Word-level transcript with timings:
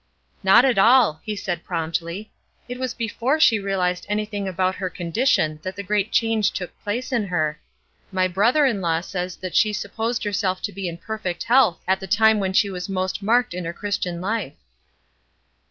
"Not 0.41 0.65
at 0.65 0.79
all," 0.79 1.21
he 1.23 1.35
said, 1.35 1.63
promptly; 1.63 2.31
"it 2.67 2.79
was 2.79 2.95
before 2.95 3.39
she 3.39 3.59
realized 3.59 4.07
anything 4.09 4.47
about 4.47 4.73
her 4.77 4.89
condition 4.89 5.59
that 5.61 5.75
the 5.75 5.83
great 5.83 6.11
change 6.11 6.49
took 6.49 6.75
place 6.81 7.11
in 7.11 7.27
her. 7.27 7.59
My 8.11 8.27
brother 8.27 8.65
in 8.65 8.81
law 8.81 9.01
says 9.01 9.35
that 9.35 9.55
she 9.55 9.73
supposed 9.73 10.23
herself 10.23 10.59
to 10.63 10.71
be 10.71 10.87
in 10.87 10.97
perfect 10.97 11.43
health 11.43 11.83
at 11.87 11.99
the 11.99 12.07
time 12.07 12.39
when 12.39 12.53
she 12.53 12.71
was 12.71 12.89
most 12.89 13.21
marked 13.21 13.53
in 13.53 13.63
her 13.63 13.73
Christian 13.73 14.19
life." 14.21 14.55